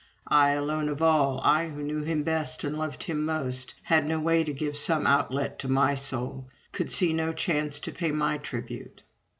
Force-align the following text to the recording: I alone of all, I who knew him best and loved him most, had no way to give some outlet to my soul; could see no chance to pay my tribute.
I 0.25 0.53
alone 0.53 0.89
of 0.89 0.99
all, 1.03 1.39
I 1.41 1.67
who 1.69 1.83
knew 1.83 2.01
him 2.01 2.23
best 2.23 2.63
and 2.63 2.75
loved 2.75 3.03
him 3.03 3.23
most, 3.23 3.75
had 3.83 4.03
no 4.07 4.19
way 4.19 4.43
to 4.43 4.51
give 4.51 4.75
some 4.75 5.05
outlet 5.05 5.59
to 5.59 5.67
my 5.67 5.93
soul; 5.93 6.49
could 6.71 6.91
see 6.91 7.13
no 7.13 7.33
chance 7.33 7.79
to 7.81 7.91
pay 7.91 8.09
my 8.09 8.39
tribute. 8.39 9.03